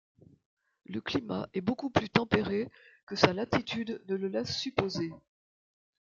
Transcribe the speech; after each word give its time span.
Le 0.87 0.99
climat 0.99 1.47
est 1.53 1.61
beaucoup 1.61 1.91
plus 1.91 2.09
tempéré 2.09 2.71
que 3.05 3.15
sa 3.15 3.33
latitude 3.33 4.01
ne 4.07 4.15
le 4.15 4.29
laisse 4.29 4.57
supposer. 4.57 5.11